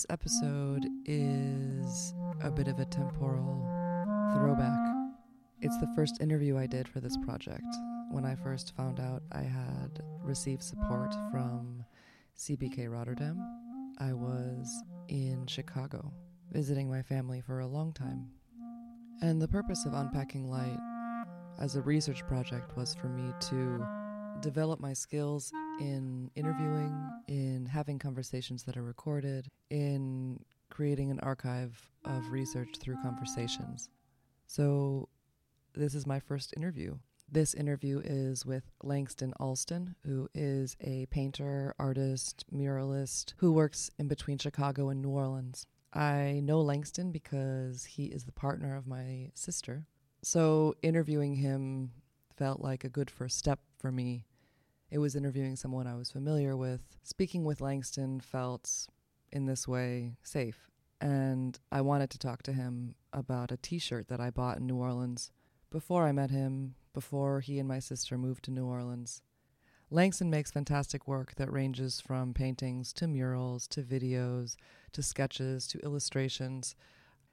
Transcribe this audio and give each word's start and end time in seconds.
this 0.00 0.06
episode 0.08 0.86
is 1.04 2.14
a 2.42 2.50
bit 2.50 2.68
of 2.68 2.78
a 2.78 2.86
temporal 2.86 3.60
throwback. 4.32 4.78
It's 5.60 5.76
the 5.76 5.92
first 5.94 6.22
interview 6.22 6.56
I 6.56 6.66
did 6.66 6.88
for 6.88 7.00
this 7.00 7.18
project. 7.18 7.66
When 8.10 8.24
I 8.24 8.34
first 8.34 8.74
found 8.74 8.98
out 8.98 9.22
I 9.30 9.42
had 9.42 10.02
received 10.22 10.62
support 10.62 11.14
from 11.30 11.84
CBK 12.38 12.90
Rotterdam, 12.90 13.44
I 13.98 14.14
was 14.14 14.82
in 15.08 15.46
Chicago 15.46 16.10
visiting 16.50 16.88
my 16.88 17.02
family 17.02 17.42
for 17.42 17.60
a 17.60 17.66
long 17.66 17.92
time. 17.92 18.26
And 19.20 19.42
the 19.42 19.48
purpose 19.48 19.84
of 19.84 19.92
Unpacking 19.92 20.48
Light 20.48 20.78
as 21.60 21.76
a 21.76 21.82
research 21.82 22.26
project 22.26 22.74
was 22.74 22.94
for 22.94 23.08
me 23.08 23.34
to 23.50 23.86
develop 24.40 24.80
my 24.80 24.94
skills 24.94 25.52
in 25.80 26.30
interviewing, 26.34 26.94
in 27.26 27.66
having 27.66 27.98
conversations 27.98 28.62
that 28.64 28.76
are 28.76 28.82
recorded, 28.82 29.48
in 29.70 30.38
creating 30.68 31.10
an 31.10 31.20
archive 31.20 31.90
of 32.04 32.30
research 32.30 32.76
through 32.78 32.96
conversations. 33.02 33.88
So, 34.46 35.08
this 35.74 35.94
is 35.94 36.06
my 36.06 36.20
first 36.20 36.52
interview. 36.56 36.98
This 37.32 37.54
interview 37.54 38.00
is 38.04 38.44
with 38.44 38.64
Langston 38.82 39.32
Allston, 39.38 39.94
who 40.04 40.28
is 40.34 40.76
a 40.80 41.06
painter, 41.06 41.74
artist, 41.78 42.44
muralist 42.52 43.34
who 43.36 43.52
works 43.52 43.88
in 43.98 44.08
between 44.08 44.38
Chicago 44.38 44.88
and 44.88 45.00
New 45.00 45.10
Orleans. 45.10 45.66
I 45.92 46.40
know 46.42 46.60
Langston 46.60 47.12
because 47.12 47.84
he 47.84 48.06
is 48.06 48.24
the 48.24 48.32
partner 48.32 48.76
of 48.76 48.88
my 48.88 49.30
sister. 49.34 49.86
So 50.22 50.74
interviewing 50.82 51.36
him 51.36 51.92
felt 52.36 52.60
like 52.60 52.84
a 52.84 52.88
good 52.88 53.10
first 53.10 53.38
step 53.38 53.60
for 53.78 53.92
me. 53.92 54.24
It 54.90 54.98
was 54.98 55.14
interviewing 55.14 55.56
someone 55.56 55.86
I 55.86 55.94
was 55.94 56.10
familiar 56.10 56.56
with. 56.56 56.80
Speaking 57.02 57.44
with 57.44 57.60
Langston 57.60 58.20
felt 58.20 58.88
in 59.30 59.46
this 59.46 59.68
way 59.68 60.16
safe. 60.22 60.68
And 61.00 61.58
I 61.70 61.80
wanted 61.80 62.10
to 62.10 62.18
talk 62.18 62.42
to 62.42 62.52
him 62.52 62.94
about 63.12 63.52
a 63.52 63.56
t 63.56 63.78
shirt 63.78 64.08
that 64.08 64.20
I 64.20 64.30
bought 64.30 64.58
in 64.58 64.66
New 64.66 64.76
Orleans 64.76 65.30
before 65.70 66.06
I 66.06 66.12
met 66.12 66.30
him, 66.30 66.74
before 66.92 67.40
he 67.40 67.58
and 67.58 67.68
my 67.68 67.78
sister 67.78 68.18
moved 68.18 68.44
to 68.44 68.50
New 68.50 68.66
Orleans. 68.66 69.22
Langston 69.92 70.30
makes 70.30 70.50
fantastic 70.50 71.08
work 71.08 71.34
that 71.36 71.52
ranges 71.52 72.00
from 72.00 72.34
paintings 72.34 72.92
to 72.94 73.08
murals 73.08 73.66
to 73.68 73.82
videos 73.82 74.56
to 74.92 75.02
sketches 75.02 75.66
to 75.68 75.78
illustrations. 75.80 76.76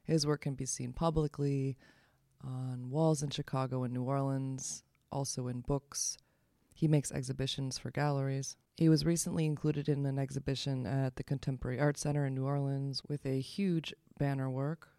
His 0.04 0.26
work 0.26 0.42
can 0.42 0.56
be 0.56 0.66
seen 0.66 0.94
publicly 0.94 1.78
on 2.44 2.90
walls 2.90 3.22
in 3.22 3.30
Chicago 3.30 3.84
and 3.84 3.94
New 3.94 4.04
Orleans, 4.04 4.84
also 5.12 5.48
in 5.48 5.62
books. 5.62 6.18
He 6.78 6.88
makes 6.88 7.12
exhibitions 7.12 7.80
for 7.80 7.90
galleries. 7.90 8.56
He 8.76 8.88
was 8.88 9.04
recently 9.04 9.48
included 9.48 9.90
in 9.90 10.06
an 10.06 10.20
exhibition 10.20 10.86
at 10.86 11.16
the 11.16 11.24
Contemporary 11.24 11.80
Art 11.80 11.98
Center 11.98 12.24
in 12.24 12.36
New 12.36 12.46
Orleans 12.46 13.02
with 13.10 13.26
a 13.26 13.42
huge 13.42 13.96
banner 14.20 14.48
work. 14.48 14.90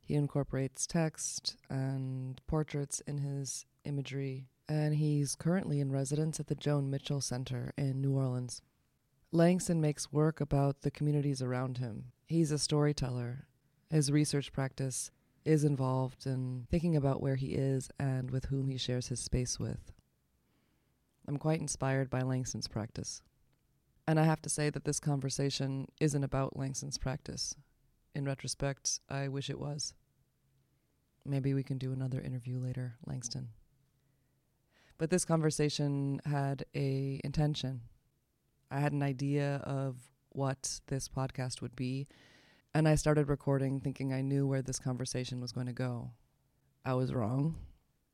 He 0.00 0.14
incorporates 0.14 0.84
text 0.84 1.58
and 1.70 2.40
portraits 2.48 3.02
in 3.06 3.18
his 3.18 3.66
imagery 3.84 4.48
and 4.68 4.96
he's 4.96 5.36
currently 5.36 5.78
in 5.78 5.92
residence 5.92 6.40
at 6.40 6.48
the 6.48 6.56
Joan 6.56 6.90
Mitchell 6.90 7.20
Center 7.20 7.72
in 7.78 8.00
New 8.00 8.16
Orleans. 8.16 8.60
Langston 9.30 9.80
makes 9.80 10.12
work 10.12 10.40
about 10.40 10.80
the 10.80 10.90
communities 10.90 11.40
around 11.40 11.78
him. 11.78 12.06
He's 12.26 12.50
a 12.50 12.58
storyteller. 12.58 13.46
His 13.92 14.10
research 14.10 14.52
practice 14.52 15.12
is 15.44 15.62
involved 15.62 16.26
in 16.26 16.66
thinking 16.68 16.96
about 16.96 17.22
where 17.22 17.36
he 17.36 17.54
is 17.54 17.90
and 18.00 18.32
with 18.32 18.46
whom 18.46 18.70
he 18.70 18.76
shares 18.76 19.06
his 19.06 19.20
space 19.20 19.60
with. 19.60 19.92
I'm 21.28 21.36
quite 21.36 21.60
inspired 21.60 22.10
by 22.10 22.22
Langston's 22.22 22.68
practice. 22.68 23.22
And 24.08 24.18
I 24.18 24.24
have 24.24 24.42
to 24.42 24.48
say 24.48 24.70
that 24.70 24.84
this 24.84 24.98
conversation 24.98 25.86
isn't 26.00 26.24
about 26.24 26.56
Langston's 26.56 26.98
practice. 26.98 27.54
In 28.14 28.24
retrospect, 28.24 29.00
I 29.08 29.28
wish 29.28 29.48
it 29.48 29.60
was. 29.60 29.94
Maybe 31.24 31.54
we 31.54 31.62
can 31.62 31.78
do 31.78 31.92
another 31.92 32.20
interview 32.20 32.58
later, 32.58 32.96
Langston. 33.06 33.50
But 34.98 35.10
this 35.10 35.24
conversation 35.24 36.20
had 36.24 36.64
a 36.74 37.20
intention. 37.22 37.82
I 38.70 38.80
had 38.80 38.92
an 38.92 39.02
idea 39.02 39.62
of 39.64 39.96
what 40.30 40.80
this 40.88 41.08
podcast 41.08 41.60
would 41.60 41.76
be, 41.76 42.08
and 42.74 42.88
I 42.88 42.96
started 42.96 43.28
recording 43.28 43.80
thinking 43.80 44.12
I 44.12 44.22
knew 44.22 44.46
where 44.46 44.62
this 44.62 44.78
conversation 44.78 45.40
was 45.40 45.52
going 45.52 45.66
to 45.66 45.72
go. 45.72 46.10
I 46.84 46.94
was 46.94 47.12
wrong, 47.12 47.56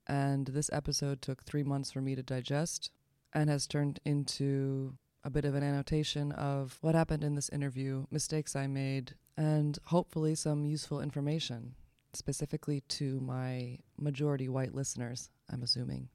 and 0.06 0.46
this 0.48 0.68
episode 0.72 1.22
took 1.22 1.44
3 1.44 1.62
months 1.62 1.90
for 1.90 2.00
me 2.00 2.14
to 2.14 2.22
digest 2.22 2.90
and 3.32 3.50
has 3.50 3.66
turned 3.66 4.00
into 4.04 4.94
a 5.24 5.30
bit 5.30 5.44
of 5.44 5.54
an 5.54 5.62
annotation 5.62 6.32
of 6.32 6.78
what 6.80 6.94
happened 6.94 7.24
in 7.24 7.34
this 7.34 7.48
interview, 7.50 8.06
mistakes 8.10 8.56
I 8.56 8.66
made, 8.66 9.14
and 9.36 9.78
hopefully 9.86 10.34
some 10.34 10.64
useful 10.64 11.00
information, 11.00 11.74
specifically 12.12 12.82
to 12.88 13.20
my 13.20 13.78
majority 13.98 14.48
white 14.48 14.74
listeners, 14.74 15.30
I'm 15.50 15.62
assuming. 15.62 16.08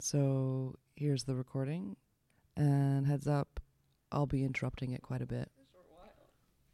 So 0.00 0.76
here's 0.96 1.24
the 1.24 1.34
recording. 1.34 1.96
And 2.56 3.06
heads 3.06 3.26
up, 3.26 3.60
I'll 4.10 4.26
be 4.26 4.44
interrupting 4.44 4.92
it 4.92 5.02
quite 5.02 5.22
a 5.22 5.26
bit. 5.26 5.50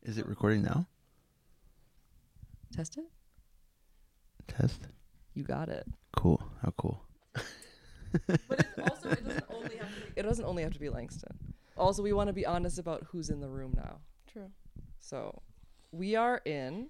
Is 0.03 0.19
it 0.19 0.27
recording 0.27 0.63
now? 0.63 0.87
Test 2.75 2.99
it? 2.99 3.05
Test. 4.49 4.89
You 5.35 5.45
got 5.45 5.69
it. 5.69 5.87
Cool. 6.17 6.43
How 6.63 6.73
cool. 6.77 7.05
But 8.27 8.61
it 8.61 8.91
also 8.91 9.11
it 9.11 9.25
doesn't 9.25 9.45
only 9.51 9.77
have 9.77 9.95
to 9.95 10.01
be, 10.01 10.13
it 10.17 10.23
doesn't 10.23 10.45
only 10.45 10.63
have 10.63 10.73
to 10.73 10.81
be 10.81 10.89
Langston. 10.89 11.37
Also, 11.77 12.03
we 12.03 12.13
want 12.13 12.29
to 12.29 12.33
be 12.33 12.45
honest 12.47 12.79
about 12.79 13.05
who's 13.11 13.31
in 13.31 13.41
the 13.41 13.49
room 13.49 13.73
now. 13.77 13.99
True. 14.33 14.51
So, 14.99 15.43
we 15.93 16.17
are 16.17 16.41
in. 16.45 16.89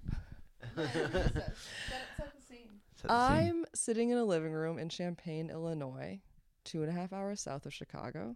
Set 0.77 0.93
the 0.93 2.43
scene. 2.49 2.69
I'm 3.09 3.65
sitting 3.75 4.11
in 4.11 4.19
a 4.19 4.25
living 4.25 4.53
room 4.53 4.79
in 4.79 4.89
Champaign, 4.89 5.51
Illinois, 5.51 6.21
two 6.65 6.83
and 6.83 6.91
a 6.91 6.93
half 6.93 7.13
hours 7.13 7.41
south 7.41 7.67
of 7.67 7.75
Chicago, 7.75 8.35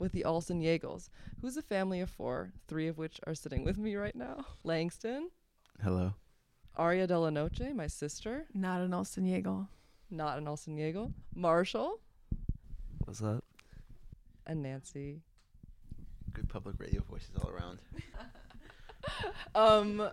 with 0.00 0.12
the 0.12 0.24
Allston 0.24 0.60
Yegels, 0.60 1.08
who's 1.40 1.56
a 1.56 1.62
family 1.62 2.00
of 2.00 2.10
four, 2.10 2.52
three 2.66 2.88
of 2.88 2.98
which 2.98 3.20
are 3.26 3.34
sitting 3.34 3.64
with 3.64 3.78
me 3.78 3.96
right 3.96 4.14
now. 4.16 4.44
Langston, 4.64 5.30
Hello. 5.82 6.14
Aria 6.76 7.06
Delanoche, 7.06 7.74
my 7.74 7.86
sister, 7.86 8.46
Not 8.52 8.80
an 8.80 8.92
Allston 8.92 9.24
Yeagle. 9.24 9.68
Not 10.10 10.38
an 10.38 10.48
Allston 10.48 10.76
Yegel, 10.78 11.12
Marshall, 11.34 12.00
What's 13.04 13.22
up? 13.22 13.44
and 14.46 14.62
Nancy. 14.62 15.20
Good 16.32 16.48
public 16.48 16.76
radio 16.78 17.02
voices 17.02 17.30
all 17.40 17.50
around. 17.50 17.78
Um, 19.54 20.10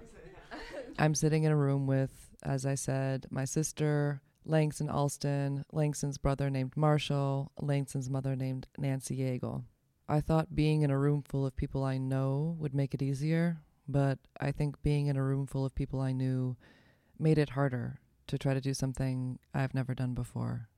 I'm 0.98 1.16
sitting 1.16 1.44
in 1.44 1.52
a 1.52 1.56
room 1.56 1.86
with, 1.86 2.30
as 2.44 2.66
I 2.66 2.76
said, 2.76 3.26
my 3.30 3.44
sister, 3.44 4.22
Langston 4.46 4.90
Allston, 4.90 5.66
Langston's 5.74 6.18
brother 6.18 6.50
named 6.50 6.78
Marshall, 6.78 7.52
Langston's 7.60 8.10
mother 8.10 8.36
named 8.36 8.68
Nancy 8.78 9.18
Yeagle. 9.18 9.64
I 10.08 10.22
thought 10.22 10.56
being 10.56 10.84
in 10.84 10.92
a 10.92 10.98
room 10.98 11.24
full 11.24 11.46
of 11.46 11.58
people 11.58 11.84
I 11.84 11.98
know 11.98 12.56
would 12.60 12.74
make 12.74 12.94
it 12.94 13.02
easier, 13.02 13.58
but 13.88 14.18
I 14.40 14.52
think 14.52 14.82
being 14.82 15.08
in 15.08 15.18
a 15.18 15.24
room 15.24 15.46
full 15.46 15.66
of 15.66 15.76
people 15.76 16.00
I 16.00 16.14
knew 16.14 16.56
made 17.20 17.38
it 17.38 17.50
harder 17.50 18.00
to 18.28 18.38
try 18.38 18.54
to 18.54 18.62
do 18.62 18.74
something 18.74 19.40
I've 19.54 19.74
never 19.74 19.94
done 19.94 20.14
before. 20.14 20.70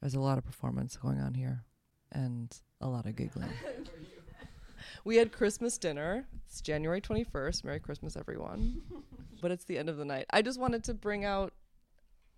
There's 0.00 0.14
a 0.14 0.20
lot 0.20 0.38
of 0.38 0.44
performance 0.44 0.96
going 0.96 1.20
on 1.20 1.34
here 1.34 1.64
and 2.10 2.54
a 2.80 2.88
lot 2.88 3.06
of 3.06 3.16
giggling. 3.16 3.50
we 5.04 5.16
had 5.16 5.32
Christmas 5.32 5.78
dinner. 5.78 6.26
It's 6.46 6.60
January 6.60 7.00
21st. 7.00 7.64
Merry 7.64 7.80
Christmas, 7.80 8.16
everyone. 8.16 8.82
but 9.40 9.50
it's 9.50 9.64
the 9.64 9.78
end 9.78 9.88
of 9.88 9.96
the 9.96 10.04
night. 10.04 10.26
I 10.30 10.42
just 10.42 10.58
wanted 10.58 10.84
to 10.84 10.94
bring 10.94 11.24
out 11.24 11.52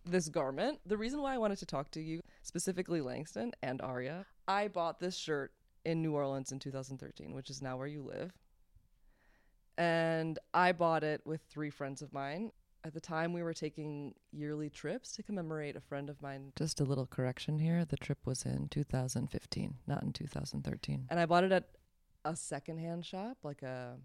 this 0.04 0.28
garment. 0.28 0.80
The 0.84 0.96
reason 0.96 1.22
why 1.22 1.34
I 1.34 1.38
wanted 1.38 1.58
to 1.58 1.66
talk 1.66 1.90
to 1.92 2.00
you, 2.00 2.20
specifically 2.42 3.00
Langston 3.00 3.52
and 3.62 3.80
Aria, 3.80 4.26
I 4.46 4.68
bought 4.68 5.00
this 5.00 5.16
shirt 5.16 5.52
in 5.84 6.02
New 6.02 6.14
Orleans 6.14 6.52
in 6.52 6.58
2013, 6.58 7.34
which 7.34 7.50
is 7.50 7.62
now 7.62 7.76
where 7.76 7.86
you 7.86 8.02
live. 8.02 8.32
And 9.76 10.38
I 10.52 10.72
bought 10.72 11.02
it 11.02 11.22
with 11.24 11.40
three 11.48 11.70
friends 11.70 12.00
of 12.00 12.12
mine. 12.12 12.52
At 12.86 12.92
the 12.92 13.00
time, 13.00 13.32
we 13.32 13.42
were 13.42 13.54
taking 13.54 14.14
yearly 14.30 14.68
trips 14.68 15.12
to 15.12 15.22
commemorate 15.22 15.74
a 15.74 15.80
friend 15.80 16.10
of 16.10 16.20
mine. 16.20 16.52
Just 16.54 16.80
a 16.80 16.84
little 16.84 17.06
correction 17.06 17.58
here 17.58 17.82
the 17.86 17.96
trip 17.96 18.18
was 18.26 18.44
in 18.44 18.68
2015, 18.68 19.74
not 19.86 20.02
in 20.02 20.12
2013. 20.12 21.06
And 21.08 21.18
I 21.18 21.24
bought 21.24 21.44
it 21.44 21.52
at 21.52 21.70
a 22.26 22.36
secondhand 22.36 23.06
shop, 23.06 23.38
like 23.42 23.62
a 23.62 23.96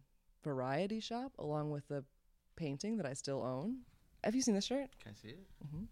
variety 0.46 1.02
shop, 1.02 1.34
along 1.38 1.72
with 1.72 1.90
the 1.90 2.06
painting 2.56 2.96
that 2.98 3.06
I 3.06 3.14
still 3.14 3.44
own. 3.44 3.80
Have 4.24 4.34
you 4.34 4.42
seen 4.42 4.56
this 4.56 4.66
shirt? 4.66 4.90
Can 5.04 5.12
I 5.12 5.16
see 5.22 5.30
it? 5.30 5.40
Mm-hmm. 5.66 5.84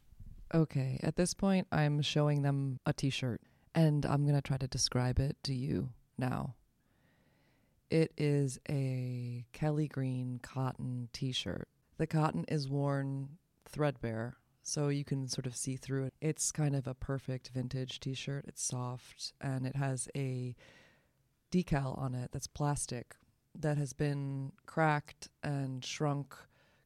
Okay, 0.58 0.98
at 1.04 1.18
this 1.18 1.34
point, 1.34 1.68
I'm 1.74 2.02
showing 2.02 2.42
them 2.42 2.80
a 2.86 2.94
t 2.94 3.10
shirt, 3.10 3.42
and 3.76 4.06
I'm 4.06 4.24
going 4.24 4.36
to 4.36 4.42
try 4.42 4.56
to 4.56 4.68
describe 4.68 5.20
it 5.20 5.36
to 5.44 5.54
you 5.54 5.90
now. 6.18 6.56
It 7.90 8.14
is 8.18 8.60
a 8.70 9.46
Kelly 9.52 9.90
Green 9.90 10.40
cotton 10.42 11.10
t 11.12 11.34
shirt. 11.34 11.68
The 11.98 12.08
cotton 12.08 12.46
is 12.48 12.70
worn 12.70 13.38
threadbare, 13.66 14.38
so 14.62 14.90
you 14.90 15.04
can 15.04 15.28
sort 15.28 15.48
of 15.48 15.56
see 15.56 15.76
through 15.76 16.06
it. 16.06 16.14
It's 16.22 16.52
kind 16.52 16.76
of 16.76 16.88
a 16.88 16.94
perfect 16.94 17.50
vintage 17.50 18.00
t 18.00 18.14
shirt. 18.14 18.46
It's 18.48 18.64
soft 18.64 19.34
and 19.42 19.66
it 19.66 19.76
has 19.76 20.08
a 20.16 20.56
decal 21.52 21.98
on 21.98 22.14
it 22.14 22.32
that's 22.32 22.48
plastic 22.48 23.16
that 23.56 23.78
has 23.78 23.94
been 23.94 24.52
cracked 24.66 25.30
and 25.44 25.84
shrunk 25.84 26.36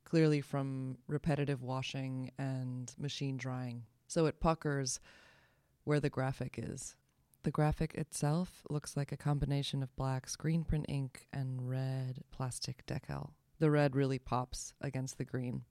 clearly 0.06 0.42
from 0.42 0.98
repetitive 1.08 1.62
washing 1.62 2.32
and 2.38 2.94
machine 2.98 3.38
drying. 3.38 3.84
So 4.08 4.26
it 4.26 4.40
puckers 4.40 5.00
where 5.84 6.00
the 6.00 6.10
graphic 6.10 6.56
is. 6.58 6.96
The 7.44 7.52
graphic 7.52 7.96
itself 7.96 8.64
looks 8.70 8.96
like 8.96 9.12
a 9.12 9.18
combination 9.18 9.82
of 9.82 9.96
black 9.96 10.30
screen 10.30 10.64
print 10.64 10.86
ink 10.88 11.28
and 11.34 11.68
red 11.68 12.24
plastic 12.32 12.86
decal. 12.86 13.32
The 13.62 13.70
red 13.70 13.96
really 13.96 14.18
pops 14.18 14.74
against 14.82 15.20
the 15.20 15.24
green. 15.24 15.66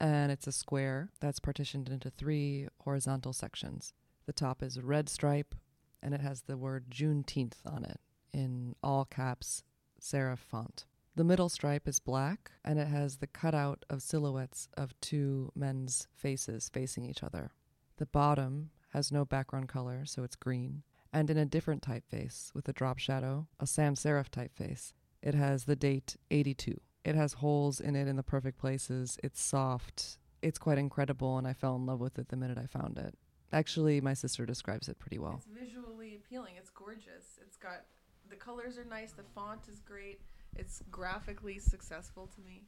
And 0.00 0.32
it's 0.32 0.48
a 0.48 0.52
square 0.52 1.12
that's 1.20 1.38
partitioned 1.38 1.88
into 1.88 2.10
three 2.10 2.66
horizontal 2.80 3.32
sections. 3.32 3.92
The 4.26 4.32
top 4.32 4.64
is 4.64 4.76
a 4.76 4.82
red 4.82 5.08
stripe, 5.08 5.54
and 6.02 6.12
it 6.12 6.20
has 6.20 6.42
the 6.42 6.56
word 6.56 6.90
Juneteenth 6.90 7.64
on 7.64 7.84
it 7.84 8.00
in 8.32 8.74
all 8.82 9.04
caps 9.04 9.62
serif 10.00 10.38
font. 10.38 10.86
The 11.14 11.22
middle 11.22 11.48
stripe 11.48 11.86
is 11.86 12.00
black, 12.00 12.50
and 12.64 12.80
it 12.80 12.88
has 12.88 13.18
the 13.18 13.28
cutout 13.28 13.84
of 13.88 14.02
silhouettes 14.02 14.68
of 14.76 15.00
two 15.00 15.52
men's 15.54 16.08
faces 16.16 16.68
facing 16.68 17.04
each 17.04 17.22
other. 17.22 17.52
The 17.98 18.06
bottom 18.06 18.70
has 18.88 19.12
no 19.12 19.24
background 19.24 19.68
color, 19.68 20.04
so 20.04 20.24
it's 20.24 20.34
green, 20.34 20.82
and 21.12 21.30
in 21.30 21.38
a 21.38 21.46
different 21.46 21.82
typeface 21.84 22.52
with 22.56 22.68
a 22.68 22.72
drop 22.72 22.98
shadow, 22.98 23.46
a 23.60 23.68
sans 23.68 24.02
serif 24.02 24.30
typeface. 24.30 24.94
It 25.22 25.36
has 25.36 25.64
the 25.64 25.76
date 25.76 26.16
82. 26.32 26.80
It 27.06 27.14
has 27.14 27.34
holes 27.34 27.80
in 27.80 27.94
it 27.94 28.08
in 28.08 28.16
the 28.16 28.22
perfect 28.22 28.58
places. 28.58 29.16
It's 29.22 29.40
soft. 29.40 30.18
It's 30.42 30.58
quite 30.58 30.76
incredible, 30.76 31.38
and 31.38 31.46
I 31.46 31.52
fell 31.52 31.76
in 31.76 31.86
love 31.86 32.00
with 32.00 32.18
it 32.18 32.28
the 32.28 32.36
minute 32.36 32.58
I 32.58 32.66
found 32.66 32.98
it. 32.98 33.14
Actually, 33.52 34.00
my 34.00 34.12
sister 34.12 34.44
describes 34.44 34.88
it 34.88 34.98
pretty 34.98 35.18
well. 35.18 35.36
It's 35.36 35.46
visually 35.46 36.16
appealing. 36.16 36.54
It's 36.58 36.70
gorgeous. 36.70 37.38
It's 37.40 37.56
got 37.56 37.84
the 38.28 38.36
colors 38.36 38.76
are 38.76 38.84
nice. 38.84 39.12
The 39.12 39.22
font 39.34 39.68
is 39.72 39.80
great. 39.80 40.20
It's 40.56 40.82
graphically 40.90 41.58
successful 41.60 42.28
to 42.34 42.40
me. 42.40 42.64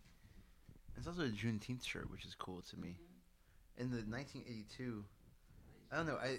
It's 0.97 1.09
also 1.09 1.23
a 1.23 1.29
Juneteenth 1.29 1.85
shirt, 1.85 2.11
which 2.11 2.25
is 2.25 2.35
cool 2.35 2.63
to 2.71 2.77
me. 2.77 2.97
Mm-hmm. 2.97 3.83
In 3.83 3.91
the 3.91 4.03
1982, 4.09 5.05
I 5.91 5.97
don't 5.97 6.07
know. 6.07 6.19
I 6.23 6.39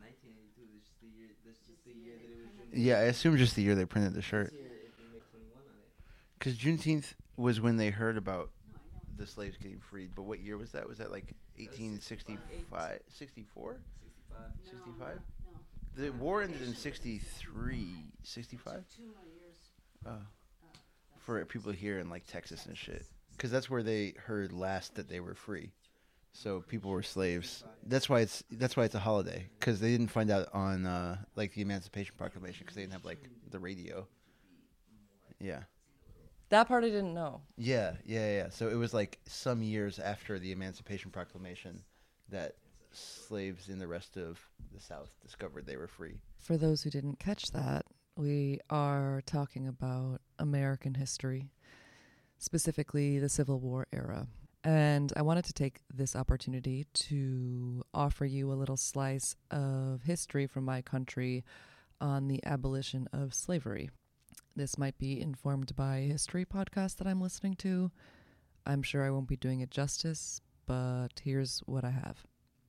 1982. 0.00 0.60
This 0.60 0.84
is 0.84 0.96
the 1.00 1.08
year. 1.08 1.30
This 1.44 1.56
is 1.72 1.78
the 1.84 1.92
year 1.92 2.16
that 2.20 2.64
it 2.64 2.70
was. 2.70 2.78
yeah, 2.78 2.98
I 2.98 3.08
assume 3.12 3.36
just 3.36 3.56
the 3.56 3.62
year 3.62 3.74
they 3.74 3.84
printed 3.84 4.14
the 4.14 4.22
shirt. 4.22 4.50
This 4.50 4.60
year 4.60 4.88
it 4.88 4.96
can 4.96 5.08
make 5.12 5.24
21 5.30 5.56
on 5.56 5.80
it. 5.80 5.92
Because 6.40 6.56
Juneteenth 6.56 7.12
was 7.36 7.60
when 7.60 7.76
they 7.76 7.90
heard 7.90 8.16
about 8.16 8.48
the 9.18 9.26
slaves 9.26 9.58
getting 9.58 9.78
freed. 9.78 10.12
But 10.16 10.22
what 10.22 10.40
year 10.40 10.56
was 10.56 10.72
that? 10.72 10.88
Was 10.88 10.98
that 10.98 11.12
like 11.12 11.34
1865, 11.58 13.00
64, 13.08 13.76
65. 14.66 14.70
65? 14.70 15.20
The 15.96 16.10
war 16.12 16.42
ended 16.42 16.62
in 16.62 16.74
63, 16.74 17.94
65? 18.22 18.84
Oh. 20.06 20.12
For 21.18 21.44
people 21.44 21.72
here 21.72 21.98
in 21.98 22.08
like 22.08 22.26
Texas 22.26 22.64
and 22.64 22.76
shit. 22.76 23.04
Because 23.32 23.50
that's 23.50 23.68
where 23.68 23.82
they 23.82 24.14
heard 24.24 24.52
last 24.52 24.94
that 24.94 25.10
they 25.10 25.20
were 25.20 25.34
free. 25.34 25.72
So 26.32 26.60
people 26.66 26.90
were 26.90 27.02
slaves. 27.02 27.64
That's 27.86 28.08
why 28.08 28.20
it's 28.20 28.44
that's 28.52 28.76
why 28.76 28.84
it's 28.84 28.94
a 28.94 29.00
holiday 29.00 29.48
because 29.58 29.80
they 29.80 29.90
didn't 29.90 30.08
find 30.08 30.30
out 30.30 30.48
on 30.54 30.86
uh, 30.86 31.18
like 31.36 31.52
the 31.52 31.60
Emancipation 31.60 32.14
Proclamation 32.16 32.60
because 32.60 32.76
they 32.76 32.82
didn't 32.82 32.92
have 32.92 33.04
like 33.04 33.28
the 33.50 33.58
radio. 33.58 34.06
Yeah. 35.40 35.64
That 36.50 36.68
part 36.68 36.84
I 36.84 36.88
didn't 36.88 37.14
know. 37.14 37.42
Yeah, 37.56 37.92
yeah, 38.04 38.30
yeah. 38.34 38.48
So 38.50 38.68
it 38.68 38.74
was 38.74 38.92
like 38.92 39.20
some 39.26 39.62
years 39.62 39.98
after 39.98 40.38
the 40.38 40.52
Emancipation 40.52 41.10
Proclamation 41.10 41.82
that 42.28 42.56
slaves 42.92 43.68
in 43.68 43.78
the 43.78 43.86
rest 43.86 44.16
of 44.16 44.38
the 44.74 44.80
South 44.80 45.10
discovered 45.22 45.66
they 45.66 45.76
were 45.76 45.86
free. 45.86 46.18
For 46.38 46.56
those 46.56 46.82
who 46.82 46.90
didn't 46.90 47.20
catch 47.20 47.52
that, 47.52 47.86
we 48.16 48.58
are 48.68 49.22
talking 49.26 49.68
about 49.68 50.20
American 50.40 50.94
history, 50.94 51.50
specifically 52.38 53.18
the 53.20 53.28
Civil 53.28 53.60
War 53.60 53.86
era. 53.92 54.26
And 54.64 55.12
I 55.16 55.22
wanted 55.22 55.44
to 55.46 55.52
take 55.52 55.80
this 55.92 56.16
opportunity 56.16 56.84
to 56.92 57.82
offer 57.94 58.26
you 58.26 58.52
a 58.52 58.54
little 58.54 58.76
slice 58.76 59.36
of 59.50 60.02
history 60.02 60.46
from 60.46 60.64
my 60.64 60.82
country 60.82 61.44
on 62.00 62.28
the 62.28 62.44
abolition 62.44 63.08
of 63.12 63.34
slavery. 63.34 63.90
This 64.56 64.76
might 64.76 64.98
be 64.98 65.20
informed 65.20 65.74
by 65.76 66.00
history 66.00 66.44
podcast 66.44 66.96
that 66.96 67.06
I'm 67.06 67.20
listening 67.20 67.54
to. 67.56 67.90
I'm 68.66 68.82
sure 68.82 69.04
I 69.04 69.10
won't 69.10 69.28
be 69.28 69.36
doing 69.36 69.60
it 69.60 69.70
justice, 69.70 70.40
but 70.66 71.08
here's 71.22 71.60
what 71.66 71.84
I 71.84 71.90
have. 71.90 72.26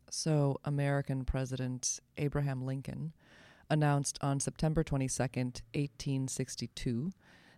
So, 0.09 0.59
American 0.63 1.25
President 1.25 1.99
Abraham 2.17 2.65
Lincoln 2.65 3.13
announced 3.69 4.19
on 4.21 4.39
September 4.39 4.83
22nd, 4.83 5.61
1862, 5.73 7.13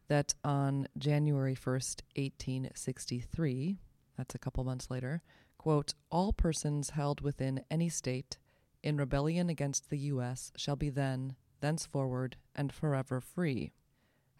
that 0.07 0.33
on 0.43 0.87
January 0.97 1.55
1st, 1.55 2.01
1863, 2.15 3.79
that's 4.17 4.35
a 4.35 4.39
couple 4.39 4.63
months 4.63 4.89
later, 4.91 5.21
quote, 5.57 5.95
all 6.11 6.31
persons 6.31 6.91
held 6.91 7.21
within 7.21 7.63
any 7.71 7.89
state 7.89 8.37
in 8.83 8.97
rebellion 8.97 9.49
against 9.49 9.89
the 9.89 9.97
U.S. 9.97 10.51
shall 10.55 10.75
be 10.75 10.89
then, 10.89 11.35
thenceforward, 11.61 12.37
and 12.55 12.71
forever 12.71 13.19
free. 13.19 13.71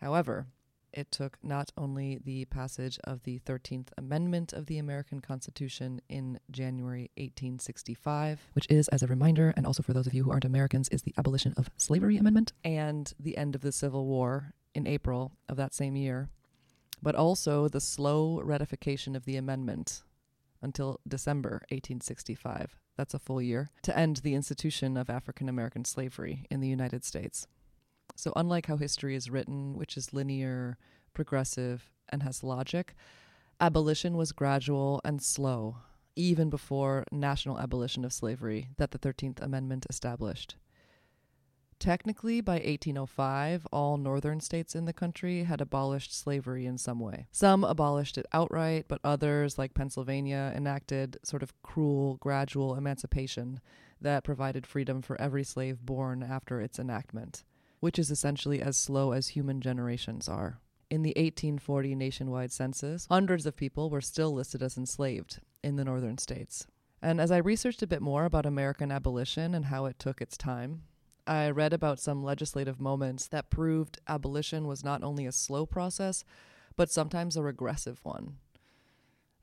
However, 0.03 0.47
it 0.91 1.11
took 1.11 1.37
not 1.41 1.71
only 1.77 2.19
the 2.21 2.43
passage 2.43 2.99
of 3.05 3.23
the 3.23 3.39
13th 3.39 3.87
Amendment 3.97 4.51
of 4.51 4.65
the 4.65 4.77
American 4.77 5.21
Constitution 5.21 6.01
in 6.09 6.41
January 6.51 7.09
1865, 7.15 8.41
which 8.51 8.67
is, 8.69 8.89
as 8.89 9.01
a 9.01 9.07
reminder, 9.07 9.53
and 9.55 9.65
also 9.65 9.81
for 9.81 9.93
those 9.93 10.05
of 10.05 10.13
you 10.13 10.25
who 10.25 10.31
aren't 10.31 10.43
Americans, 10.43 10.89
is 10.89 11.03
the 11.03 11.13
Abolition 11.17 11.53
of 11.55 11.69
Slavery 11.77 12.17
Amendment, 12.17 12.51
and 12.65 13.13
the 13.17 13.37
end 13.37 13.55
of 13.55 13.61
the 13.61 13.71
Civil 13.71 14.05
War 14.05 14.53
in 14.75 14.87
April 14.87 15.31
of 15.47 15.55
that 15.55 15.73
same 15.73 15.95
year, 15.95 16.27
but 17.01 17.15
also 17.15 17.69
the 17.69 17.79
slow 17.79 18.41
ratification 18.41 19.15
of 19.15 19.23
the 19.23 19.37
amendment 19.37 20.03
until 20.61 20.99
December 21.07 21.61
1865. 21.69 22.75
That's 22.97 23.13
a 23.13 23.19
full 23.19 23.41
year 23.41 23.69
to 23.83 23.97
end 23.97 24.17
the 24.17 24.35
institution 24.35 24.97
of 24.97 25.09
African 25.09 25.47
American 25.47 25.85
slavery 25.85 26.45
in 26.51 26.59
the 26.59 26.67
United 26.67 27.05
States. 27.05 27.47
So, 28.15 28.31
unlike 28.35 28.67
how 28.67 28.77
history 28.77 29.15
is 29.15 29.29
written, 29.29 29.75
which 29.75 29.97
is 29.97 30.13
linear, 30.13 30.77
progressive, 31.13 31.89
and 32.09 32.23
has 32.23 32.43
logic, 32.43 32.95
abolition 33.59 34.17
was 34.17 34.31
gradual 34.31 35.01
and 35.03 35.21
slow, 35.21 35.77
even 36.15 36.49
before 36.49 37.05
national 37.11 37.59
abolition 37.59 38.05
of 38.05 38.13
slavery 38.13 38.69
that 38.77 38.91
the 38.91 38.99
13th 38.99 39.41
Amendment 39.41 39.85
established. 39.89 40.55
Technically, 41.79 42.39
by 42.39 42.53
1805, 42.53 43.67
all 43.71 43.97
northern 43.97 44.39
states 44.39 44.73
in 44.73 44.85
the 44.85 44.93
country 44.93 45.43
had 45.43 45.59
abolished 45.59 46.17
slavery 46.17 46.65
in 46.65 46.77
some 46.77 46.99
way. 46.99 47.27
Some 47.31 47.63
abolished 47.63 48.17
it 48.17 48.25
outright, 48.31 48.85
but 48.87 49.01
others, 49.03 49.57
like 49.57 49.73
Pennsylvania, 49.73 50.53
enacted 50.55 51.17
sort 51.23 51.43
of 51.43 51.51
cruel, 51.61 52.15
gradual 52.21 52.75
emancipation 52.75 53.59
that 53.99 54.23
provided 54.23 54.65
freedom 54.65 55.01
for 55.01 55.19
every 55.19 55.43
slave 55.43 55.81
born 55.81 56.23
after 56.23 56.61
its 56.61 56.79
enactment 56.79 57.43
which 57.83 57.99
is 57.99 58.09
essentially 58.09 58.61
as 58.61 58.77
slow 58.77 59.11
as 59.11 59.27
human 59.27 59.59
generations 59.59 60.29
are. 60.29 60.57
In 60.89 61.01
the 61.01 61.09
1840 61.17 61.95
nationwide 61.95 62.53
census, 62.53 63.05
hundreds 63.11 63.45
of 63.45 63.57
people 63.57 63.89
were 63.89 63.99
still 63.99 64.33
listed 64.33 64.63
as 64.63 64.77
enslaved 64.77 65.41
in 65.61 65.75
the 65.75 65.83
northern 65.83 66.17
states. 66.17 66.65
And 67.01 67.19
as 67.19 67.29
I 67.29 67.39
researched 67.39 67.83
a 67.83 67.87
bit 67.87 68.01
more 68.01 68.23
about 68.23 68.45
American 68.45 68.89
abolition 68.89 69.53
and 69.53 69.65
how 69.65 69.83
it 69.83 69.99
took 69.99 70.21
its 70.21 70.37
time, 70.37 70.83
I 71.27 71.49
read 71.49 71.73
about 71.73 71.99
some 71.99 72.23
legislative 72.23 72.79
moments 72.79 73.27
that 73.27 73.49
proved 73.49 73.99
abolition 74.07 74.65
was 74.65 74.85
not 74.85 75.03
only 75.03 75.25
a 75.25 75.33
slow 75.33 75.65
process, 75.65 76.23
but 76.77 76.89
sometimes 76.89 77.35
a 77.35 77.43
regressive 77.43 77.99
one. 78.03 78.37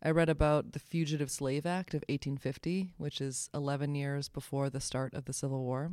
I 0.03 0.13
read 0.13 0.31
about 0.31 0.73
the 0.73 0.79
Fugitive 0.79 1.31
Slave 1.31 1.67
Act 1.67 1.93
of 1.93 2.05
1850, 2.09 2.95
which 2.97 3.21
is 3.21 3.51
11 3.53 3.95
years 3.95 4.31
before 4.31 4.71
the 4.71 4.81
start 4.81 5.13
of 5.13 5.27
the 5.27 5.35
Civil 5.35 5.63
War, 5.63 5.91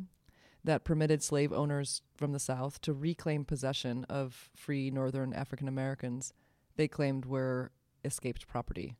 that 0.64 0.84
permitted 0.84 1.22
slave 1.22 1.52
owners 1.52 2.02
from 2.16 2.32
the 2.32 2.38
South 2.38 2.80
to 2.82 2.92
reclaim 2.92 3.44
possession 3.44 4.04
of 4.08 4.50
free 4.54 4.90
Northern 4.90 5.32
African 5.32 5.68
Americans 5.68 6.32
they 6.78 6.88
claimed 6.88 7.26
were 7.26 7.72
escaped 8.04 8.46
property. 8.46 8.96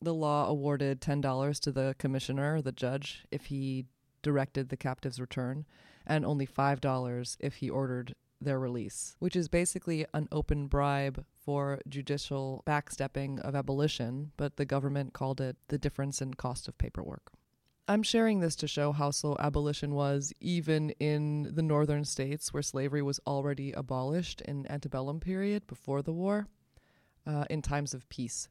The 0.00 0.14
law 0.14 0.48
awarded 0.48 1.00
$10 1.00 1.60
to 1.60 1.72
the 1.72 1.94
commissioner, 1.98 2.62
the 2.62 2.72
judge, 2.72 3.26
if 3.30 3.46
he 3.46 3.86
directed 4.22 4.68
the 4.68 4.76
captive's 4.76 5.20
return, 5.20 5.66
and 6.06 6.24
only 6.24 6.46
$5 6.46 7.36
if 7.38 7.56
he 7.56 7.68
ordered 7.68 8.14
their 8.40 8.58
release, 8.58 9.16
which 9.18 9.36
is 9.36 9.48
basically 9.48 10.06
an 10.14 10.28
open 10.30 10.68
bribe 10.68 11.24
for 11.36 11.80
judicial 11.88 12.62
backstepping 12.66 13.40
of 13.40 13.54
abolition, 13.54 14.32
but 14.36 14.56
the 14.56 14.64
government 14.64 15.12
called 15.12 15.40
it 15.40 15.56
the 15.68 15.78
difference 15.78 16.22
in 16.22 16.34
cost 16.34 16.68
of 16.68 16.78
paperwork. 16.78 17.32
I'm 17.90 18.02
sharing 18.02 18.40
this 18.40 18.54
to 18.56 18.68
show 18.68 18.92
how 18.92 19.10
slow 19.10 19.34
abolition 19.40 19.94
was, 19.94 20.34
even 20.40 20.90
in 21.00 21.54
the 21.54 21.62
northern 21.62 22.04
states 22.04 22.52
where 22.52 22.62
slavery 22.62 23.00
was 23.00 23.18
already 23.26 23.72
abolished 23.72 24.42
in 24.42 24.70
antebellum 24.70 25.20
period 25.20 25.66
before 25.66 26.02
the 26.02 26.12
war, 26.12 26.48
uh, 27.26 27.46
in 27.48 27.62
times 27.62 27.94
of 27.94 28.06
peace. 28.10 28.50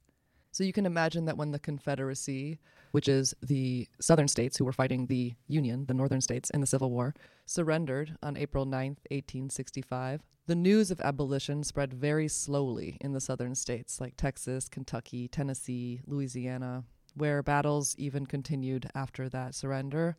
So 0.51 0.63
you 0.63 0.73
can 0.73 0.87
imagine 0.87 1.25
that 1.25 1.37
when 1.37 1.51
the 1.51 1.59
Confederacy, 1.59 2.57
which 2.93 3.07
is 3.07 3.35
the 3.43 3.87
southern 4.01 4.27
states 4.27 4.57
who 4.57 4.65
were 4.65 4.73
fighting 4.73 5.05
the 5.05 5.35
Union, 5.45 5.85
the 5.85 5.93
northern 5.93 6.21
states 6.21 6.49
in 6.49 6.61
the 6.61 6.65
Civil 6.65 6.89
War, 6.89 7.13
surrendered 7.45 8.17
on 8.23 8.37
April 8.37 8.65
9th, 8.65 9.05
1865, 9.11 10.23
the 10.47 10.55
news 10.55 10.89
of 10.89 10.99
abolition 11.01 11.63
spread 11.63 11.93
very 11.93 12.27
slowly 12.27 12.97
in 13.01 13.13
the 13.13 13.21
southern 13.21 13.53
states 13.53 14.01
like 14.01 14.17
Texas, 14.17 14.67
Kentucky, 14.67 15.27
Tennessee, 15.27 16.01
Louisiana, 16.07 16.85
where 17.17 17.41
battles 17.43 17.95
even 17.97 18.25
continued 18.25 18.89
after 18.93 19.27
that 19.29 19.55
surrender, 19.55 20.15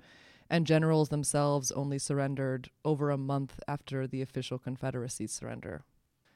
and 0.50 0.66
generals 0.66 1.08
themselves 1.08 1.70
only 1.72 1.98
surrendered 1.98 2.70
over 2.84 3.10
a 3.10 3.18
month 3.18 3.60
after 3.68 4.06
the 4.06 4.22
official 4.22 4.58
Confederacy 4.58 5.26
surrender. 5.26 5.84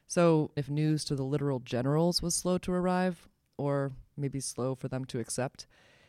So, 0.07 0.51
if 0.55 0.69
news 0.69 1.03
to 1.05 1.15
the 1.15 1.23
literal 1.23 1.59
generals 1.59 2.21
was 2.21 2.35
slow 2.35 2.57
to 2.59 2.71
arrive, 2.71 3.27
or 3.57 3.93
maybe 4.15 4.39
slow 4.39 4.75
for 4.75 4.87
them 4.87 5.05
to 5.05 5.19
accept, 5.19 5.65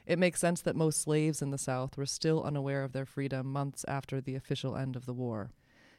it 0.06 0.18
makes 0.18 0.40
sense 0.40 0.60
that 0.60 0.76
most 0.76 1.00
slaves 1.00 1.40
in 1.40 1.50
the 1.50 1.58
South 1.58 1.96
were 1.96 2.06
still 2.06 2.42
unaware 2.42 2.84
of 2.84 2.92
their 2.92 3.06
freedom 3.06 3.46
months 3.46 3.84
after 3.88 4.20
the 4.20 4.34
official 4.34 4.76
end 4.76 4.96
of 4.96 5.06
the 5.06 5.14
war. 5.14 5.50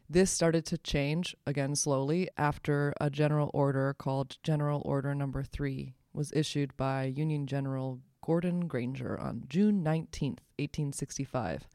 This 0.08 0.30
started 0.30 0.66
to 0.68 0.78
change, 0.78 1.36
again 1.48 1.76
slowly, 1.76 2.30
after 2.38 2.94
a 3.02 3.10
general 3.10 3.50
order 3.54 3.96
called 3.98 4.38
General 4.44 4.84
Order 4.86 5.16
Number 5.16 5.42
3 5.42 5.96
was 6.14 6.32
issued 6.34 6.78
by 6.78 7.06
Union 7.06 7.48
General 7.48 8.00
Gordon 8.25 8.67
Granger 8.67 9.20
on 9.20 9.44
June 9.48 9.84
19th, 9.84 10.39
1865, 10.58 11.67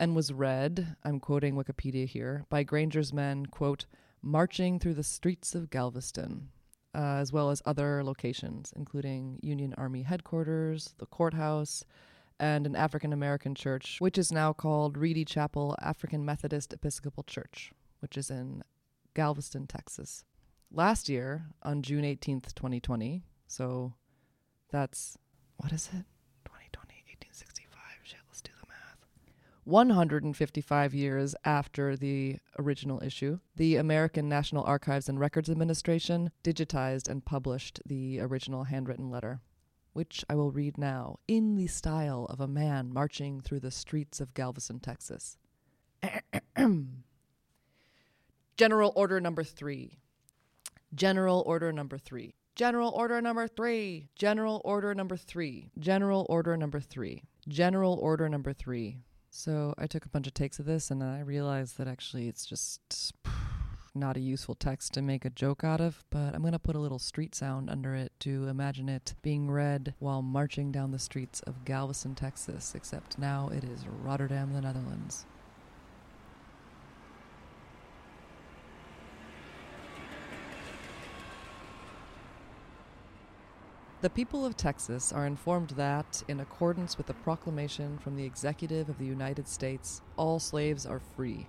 and 0.00 0.16
was 0.16 0.32
read, 0.32 0.96
I'm 1.04 1.20
quoting 1.20 1.54
Wikipedia 1.54 2.06
here, 2.08 2.46
by 2.48 2.62
Granger's 2.62 3.12
men, 3.12 3.44
quote, 3.44 3.84
marching 4.22 4.78
through 4.78 4.94
the 4.94 5.02
streets 5.02 5.54
of 5.54 5.68
Galveston, 5.68 6.48
uh, 6.94 7.16
as 7.18 7.30
well 7.30 7.50
as 7.50 7.60
other 7.66 8.02
locations, 8.02 8.72
including 8.74 9.38
Union 9.42 9.74
Army 9.76 10.02
headquarters, 10.02 10.94
the 10.96 11.04
courthouse, 11.04 11.84
and 12.40 12.66
an 12.66 12.74
African 12.74 13.12
American 13.12 13.54
church, 13.54 13.98
which 13.98 14.16
is 14.16 14.32
now 14.32 14.54
called 14.54 14.96
Reedy 14.96 15.26
Chapel 15.26 15.76
African 15.82 16.24
Methodist 16.24 16.72
Episcopal 16.72 17.24
Church, 17.24 17.70
which 18.00 18.16
is 18.16 18.30
in 18.30 18.62
Galveston, 19.12 19.66
Texas. 19.66 20.24
Last 20.72 21.10
year, 21.10 21.48
on 21.62 21.82
June 21.82 22.02
18th, 22.02 22.54
2020, 22.54 23.24
so 23.46 23.92
that's, 24.70 25.18
what 25.58 25.72
is 25.72 25.86
it? 25.88 26.04
2020, 26.44 26.94
1865. 27.20 27.80
Shit, 28.02 28.18
let's 28.28 28.42
do 28.42 28.52
the 28.60 28.68
math. 28.68 28.98
155 29.64 30.94
years 30.94 31.34
after 31.44 31.96
the 31.96 32.38
original 32.58 33.02
issue, 33.02 33.38
the 33.56 33.76
American 33.76 34.28
National 34.28 34.64
Archives 34.64 35.08
and 35.08 35.18
Records 35.18 35.50
Administration 35.50 36.30
digitized 36.44 37.08
and 37.08 37.24
published 37.24 37.80
the 37.86 38.20
original 38.20 38.64
handwritten 38.64 39.10
letter 39.10 39.40
which 39.96 40.26
I 40.28 40.34
will 40.34 40.50
read 40.50 40.76
now, 40.76 41.20
in 41.26 41.54
the 41.54 41.68
style 41.68 42.26
of 42.28 42.38
a 42.38 42.46
man 42.46 42.92
marching 42.92 43.40
through 43.40 43.60
the 43.60 43.70
streets 43.70 44.20
of 44.20 44.34
Galveston, 44.34 44.78
Texas. 44.78 45.38
General 48.58 48.92
Order 48.94 49.22
Number 49.22 49.42
Three. 49.42 49.96
General 50.94 51.42
Order 51.46 51.72
Number 51.72 51.96
Three. 51.96 52.34
General 52.56 52.88
Order 52.88 53.20
Number 53.20 53.46
Three. 53.46 54.08
General 54.16 54.62
Order 54.64 54.94
Number 54.94 55.18
Three. 55.18 55.68
General 55.78 56.24
Order 56.30 56.56
Number 56.56 56.80
Three. 56.80 57.22
General 57.46 57.98
Order 58.00 58.30
Number 58.30 58.54
Three. 58.54 58.96
So 59.28 59.74
I 59.76 59.86
took 59.86 60.06
a 60.06 60.08
bunch 60.08 60.26
of 60.26 60.32
takes 60.32 60.58
of 60.58 60.64
this 60.64 60.90
and 60.90 61.02
then 61.02 61.10
I 61.10 61.20
realized 61.20 61.76
that 61.76 61.86
actually 61.86 62.28
it's 62.28 62.46
just 62.46 63.12
not 63.94 64.16
a 64.16 64.20
useful 64.20 64.54
text 64.54 64.94
to 64.94 65.02
make 65.02 65.26
a 65.26 65.30
joke 65.30 65.64
out 65.64 65.82
of, 65.82 66.02
but 66.08 66.34
I'm 66.34 66.40
going 66.40 66.54
to 66.54 66.58
put 66.58 66.76
a 66.76 66.80
little 66.80 66.98
street 66.98 67.34
sound 67.34 67.68
under 67.68 67.94
it 67.94 68.12
to 68.20 68.48
imagine 68.48 68.88
it 68.88 69.12
being 69.20 69.50
read 69.50 69.92
while 69.98 70.22
marching 70.22 70.72
down 70.72 70.92
the 70.92 70.98
streets 70.98 71.40
of 71.40 71.66
Galveston, 71.66 72.14
Texas, 72.14 72.74
except 72.74 73.18
now 73.18 73.50
it 73.52 73.64
is 73.64 73.84
Rotterdam, 74.02 74.54
the 74.54 74.62
Netherlands. 74.62 75.26
The 84.06 84.10
people 84.10 84.46
of 84.46 84.56
Texas 84.56 85.12
are 85.12 85.26
informed 85.26 85.70
that, 85.70 86.22
in 86.28 86.38
accordance 86.38 86.96
with 86.96 87.08
the 87.08 87.12
proclamation 87.12 87.98
from 87.98 88.14
the 88.14 88.22
Executive 88.22 88.88
of 88.88 88.98
the 88.98 89.04
United 89.04 89.48
States, 89.48 90.00
all 90.16 90.38
slaves 90.38 90.86
are 90.86 91.00
free. 91.00 91.48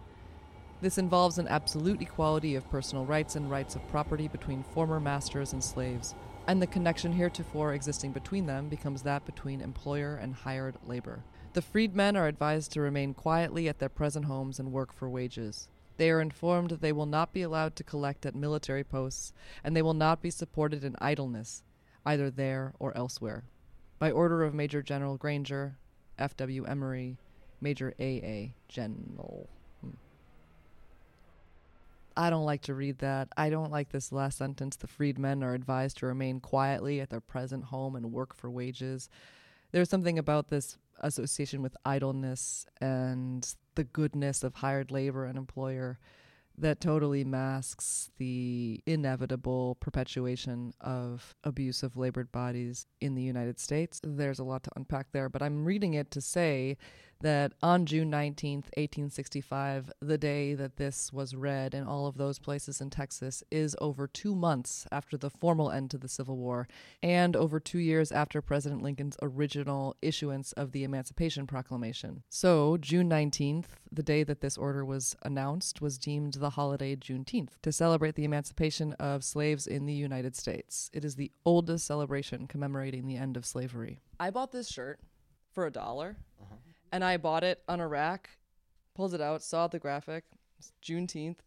This 0.82 0.98
involves 0.98 1.38
an 1.38 1.48
absolute 1.48 2.02
equality 2.02 2.56
of 2.56 2.68
personal 2.72 3.06
rights 3.06 3.36
and 3.36 3.52
rights 3.52 3.76
of 3.76 3.88
property 3.90 4.28
between 4.28 4.64
former 4.64 5.00
masters 5.00 5.54
and 5.54 5.64
slaves, 5.64 6.16
and 6.48 6.60
the 6.60 6.66
connection 6.66 7.14
heretofore 7.14 7.76
existing 7.76 8.12
between 8.12 8.48
them 8.48 8.70
becomes 8.70 9.04
that 9.04 9.24
between 9.24 9.62
employer 9.62 10.16
and 10.16 10.34
hired 10.34 10.78
labor. 10.88 11.24
The 11.54 11.62
freedmen 11.62 12.18
are 12.18 12.28
advised 12.28 12.72
to 12.72 12.82
remain 12.82 13.14
quietly 13.14 13.70
at 13.70 13.78
their 13.78 13.88
present 13.88 14.26
homes 14.26 14.58
and 14.60 14.72
work 14.72 14.92
for 14.92 15.08
wages. 15.08 15.68
They 15.98 16.10
are 16.10 16.22
informed 16.22 16.72
that 16.72 16.82
they 16.82 16.92
will 16.92 17.06
not 17.06 17.34
be 17.34 17.44
allowed 17.44 17.76
to 17.76 17.84
collect 17.84 18.26
at 18.26 18.34
military 18.34 18.84
posts, 18.84 19.32
and 19.64 19.76
they 19.76 19.84
will 19.84 19.94
not 19.94 20.24
be 20.24 20.32
supported 20.32 20.84
in 20.84 20.96
idleness, 21.00 21.62
either 22.08 22.32
there 22.32 22.74
or 22.80 22.96
elsewhere. 22.98 23.44
By 24.00 24.12
order 24.12 24.44
of 24.44 24.54
Major 24.54 24.82
General 24.82 25.18
Granger, 25.18 25.78
F.W. 26.18 26.64
Emery, 26.66 27.18
Major 27.60 27.94
A.A. 28.00 28.54
General. 28.70 29.50
Hmm. 29.82 29.90
I 32.16 32.30
don't 32.30 32.46
like 32.46 32.62
to 32.64 32.74
read 32.74 33.00
that. 33.00 33.28
I 33.36 33.50
don't 33.50 33.72
like 33.72 33.90
this 33.90 34.12
last 34.14 34.38
sentence. 34.38 34.78
The 34.78 34.88
freedmen 34.88 35.44
are 35.44 35.54
advised 35.54 35.98
to 35.98 36.06
remain 36.06 36.40
quietly 36.40 37.02
at 37.02 37.10
their 37.10 37.20
present 37.20 37.66
home 37.66 37.96
and 37.96 38.14
work 38.14 38.34
for 38.34 38.50
wages. 38.50 39.10
There's 39.74 39.90
something 39.90 40.18
about 40.18 40.50
this 40.50 40.78
association 41.02 41.62
with 41.62 41.76
idleness 41.86 42.66
and 42.80 43.54
the 43.76 43.84
goodness 43.84 44.44
of 44.44 44.56
hired 44.56 44.92
labor 44.92 45.26
and 45.26 45.38
employer 45.38 46.00
that 46.58 46.82
totally 46.82 47.24
masks 47.24 48.10
the 48.18 48.82
inevitable 48.86 49.76
perpetuation 49.80 50.74
of 50.82 51.36
abuse 51.44 51.84
of 51.84 51.96
labored 51.96 52.32
bodies 52.32 52.88
in 53.00 53.14
the 53.14 53.22
United 53.22 53.60
States. 53.60 54.02
There's 54.04 54.40
a 54.40 54.44
lot 54.44 54.64
to 54.64 54.72
unpack 54.76 55.12
there, 55.12 55.30
but 55.30 55.44
I'm 55.44 55.66
reading 55.66 55.94
it 55.94 56.10
to 56.12 56.22
say 56.22 56.78
that 57.22 57.54
on 57.62 57.86
June 57.86 58.12
19th, 58.12 58.70
1865, 58.76 59.92
the 60.02 60.18
day 60.18 60.54
that 60.54 60.78
this 60.78 61.12
was 61.12 61.36
read 61.36 61.74
in 61.74 61.86
all 61.86 62.08
of 62.08 62.18
those 62.18 62.40
places 62.40 62.82
in 62.82 62.90
Texas, 62.90 63.44
is 63.52 63.76
over 63.80 64.08
two 64.08 64.36
months 64.36 64.88
after 64.92 65.18
the 65.18 65.30
formal 65.30 65.72
end 65.72 65.92
to 65.92 65.98
the 65.98 66.08
Civil 66.08 66.38
War 66.38 66.68
and 67.02 67.36
over 67.36 67.60
two 67.60 67.80
years 67.80 68.12
after 68.12 68.42
President 68.42 68.82
Lincoln's 68.82 69.18
original 69.22 69.96
issuance 70.02 70.52
of 70.54 70.72
the 70.72 70.84
Emancipation 70.84 71.48
Proclamation. 71.48 72.24
So, 72.30 72.78
June 72.78 73.10
19th, 73.10 73.68
the 73.92 74.04
day 74.04 74.24
that 74.24 74.42
this 74.42 74.58
order 74.58 74.86
was 74.86 75.16
announced, 75.24 75.82
was 75.82 75.98
deemed 75.98 76.36
the 76.36 76.52
holiday 76.52 76.96
Juneteenth 76.96 77.62
to 77.62 77.72
celebrate 77.72 78.16
the 78.16 78.26
emancipation 78.26 78.94
of 78.94 79.24
slaves 79.24 79.68
in 79.68 79.86
the 79.86 79.94
United 79.94 80.36
States. 80.36 80.90
It 80.94 81.06
is 81.06 81.16
the 81.16 81.32
oldest 81.46 81.86
celebration 81.86 82.48
commemorating 82.48 83.08
the 83.08 83.18
end 83.18 83.38
of 83.38 83.46
slavery. 83.46 84.02
I 84.20 84.30
bought 84.30 84.52
this 84.52 84.68
shirt 84.68 85.00
for 85.52 85.66
a 85.66 85.72
dollar 85.72 86.18
uh-huh. 86.42 86.56
And 86.92 87.04
I 87.04 87.18
bought 87.18 87.44
it 87.44 87.64
on 87.68 87.80
a 87.80 87.88
rack, 87.88 88.30
pulled 88.96 89.14
it 89.14 89.22
out, 89.22 89.44
saw 89.44 89.68
the 89.68 89.80
graphic, 89.80 90.26
it's 90.58 90.72
Juneteenth. 90.84 91.40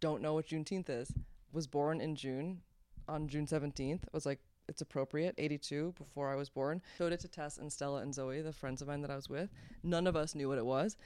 Don't 0.00 0.22
know 0.22 0.34
what 0.34 0.46
Juneteenth 0.46 0.88
is. 0.88 1.12
Was 1.52 1.66
born 1.66 2.00
in 2.00 2.16
June, 2.16 2.60
on 3.08 3.28
June 3.28 3.46
17th. 3.46 4.02
Was 4.12 4.26
like, 4.26 4.40
it's 4.68 4.80
appropriate, 4.80 5.34
82, 5.38 5.94
before 5.98 6.32
I 6.32 6.36
was 6.36 6.48
born. 6.48 6.80
Showed 6.96 7.12
it 7.12 7.20
to 7.20 7.28
Tess 7.28 7.58
and 7.58 7.72
Stella 7.72 8.00
and 8.00 8.14
Zoe, 8.14 8.40
the 8.42 8.52
friends 8.52 8.80
of 8.80 8.88
mine 8.88 9.02
that 9.02 9.10
I 9.10 9.16
was 9.16 9.28
with. 9.28 9.50
None 9.82 10.06
of 10.06 10.16
us 10.16 10.34
knew 10.34 10.48
what 10.48 10.58
it 10.58 10.66
was. 10.66 10.96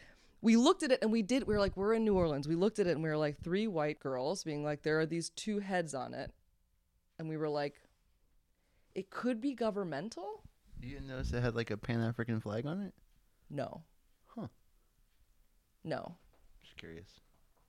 We 0.43 0.57
looked 0.57 0.83
at 0.83 0.93
it 0.93 0.99
and 1.03 1.11
we 1.11 1.23
did, 1.23 1.47
we 1.47 1.55
were 1.55 1.61
like, 1.61 1.77
we're 1.77 1.95
in 1.95 2.05
New 2.05 2.15
Orleans. 2.15 2.47
We 2.47 2.55
looked 2.55 2.79
at 2.79 2.87
it 2.87 2.93
and 2.93 3.03
we 3.03 3.09
were 3.09 3.17
like, 3.17 3.39
three 3.43 3.67
white 3.67 3.99
girls 3.99 4.45
being 4.45 4.63
like, 4.63 4.83
there 4.83 5.01
are 5.01 5.07
these 5.07 5.31
two 5.31 5.59
heads 5.61 5.95
on 5.95 6.15
it. 6.15 6.33
And 7.19 7.29
we 7.29 7.39
were 7.39 7.49
like, 7.49 7.81
it 8.95 9.11
could 9.11 9.41
be 9.41 9.55
governmental? 9.55 10.43
You 10.81 10.91
didn't 10.91 11.09
notice 11.09 11.33
it 11.33 11.43
had 11.43 11.57
like 11.57 11.71
a 11.71 11.77
Pan 11.77 12.03
African 12.03 12.41
flag 12.41 12.67
on 12.67 12.83
it? 12.83 12.95
No. 13.51 13.83
Huh. 14.27 14.49
No. 15.85 16.17
Just 16.63 16.77
curious. 16.77 17.09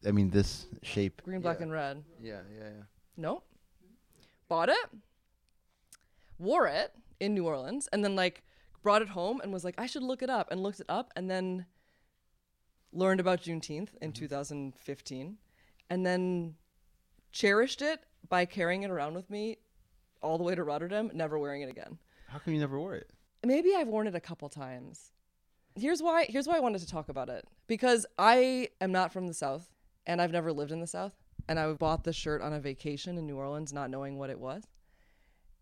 I 0.05 0.11
mean, 0.11 0.29
this 0.29 0.67
shape. 0.83 1.21
Green, 1.23 1.41
black, 1.41 1.57
Yeah. 1.57 1.63
and 1.63 1.71
red. 1.71 2.03
Yeah, 2.21 2.41
yeah, 2.53 2.63
yeah. 2.63 2.83
Nope. 3.15 3.45
Bought 4.47 4.69
it, 4.69 4.89
wore 6.37 6.67
it 6.67 6.93
in 7.19 7.33
New 7.33 7.45
Orleans, 7.45 7.89
and 7.91 8.03
then 8.03 8.15
like 8.15 8.43
brought 8.81 9.01
it 9.01 9.09
home 9.09 9.41
and 9.41 9.51
was 9.51 9.63
like, 9.65 9.75
I 9.77 9.87
should 9.87 10.03
look 10.03 10.21
it 10.21 10.29
up, 10.29 10.51
and 10.51 10.61
looked 10.63 10.79
it 10.79 10.85
up, 10.87 11.11
and 11.15 11.29
then 11.29 11.65
learned 12.93 13.19
about 13.19 13.41
Juneteenth 13.41 13.89
in 14.01 14.11
mm-hmm. 14.11 14.23
2015, 14.23 15.37
and 15.89 16.05
then 16.05 16.55
cherished 17.31 17.81
it 17.81 18.01
by 18.29 18.45
carrying 18.45 18.83
it 18.83 18.89
around 18.89 19.15
with 19.15 19.29
me 19.29 19.57
all 20.21 20.37
the 20.37 20.43
way 20.43 20.55
to 20.55 20.63
Rotterdam, 20.63 21.11
never 21.13 21.37
wearing 21.37 21.61
it 21.61 21.69
again. 21.69 21.97
How 22.27 22.39
come 22.39 22.53
you 22.53 22.59
never 22.59 22.79
wore 22.79 22.95
it? 22.95 23.09
Maybe 23.45 23.75
I've 23.75 23.87
worn 23.87 24.07
it 24.07 24.15
a 24.15 24.19
couple 24.19 24.49
times. 24.49 25.11
Here's 25.79 26.01
why 26.01 26.25
here's 26.29 26.47
why 26.47 26.57
I 26.57 26.59
wanted 26.59 26.81
to 26.81 26.87
talk 26.87 27.09
about 27.09 27.29
it. 27.29 27.45
Because 27.67 28.05
I 28.17 28.69
am 28.81 28.91
not 28.91 29.13
from 29.13 29.27
the 29.27 29.33
South 29.33 29.69
and 30.05 30.21
I've 30.21 30.31
never 30.31 30.51
lived 30.51 30.71
in 30.71 30.79
the 30.79 30.87
South. 30.87 31.13
And 31.47 31.59
I 31.59 31.71
bought 31.73 32.03
the 32.03 32.13
shirt 32.13 32.41
on 32.41 32.53
a 32.53 32.59
vacation 32.59 33.17
in 33.17 33.25
New 33.25 33.37
Orleans 33.37 33.71
not 33.71 33.89
knowing 33.89 34.17
what 34.17 34.29
it 34.29 34.39
was. 34.39 34.63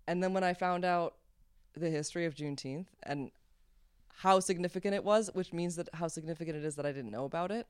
And 0.07 0.23
then 0.23 0.33
when 0.33 0.43
I 0.43 0.53
found 0.53 0.85
out 0.85 1.15
the 1.75 1.89
history 1.89 2.25
of 2.25 2.35
Juneteenth 2.35 2.87
and 3.03 3.31
how 4.19 4.39
significant 4.39 4.95
it 4.95 5.03
was, 5.03 5.29
which 5.33 5.51
means 5.51 5.75
that 5.75 5.89
how 5.93 6.07
significant 6.07 6.57
it 6.57 6.63
is 6.63 6.75
that 6.75 6.85
I 6.85 6.91
didn't 6.91 7.11
know 7.11 7.25
about 7.25 7.51
it, 7.51 7.67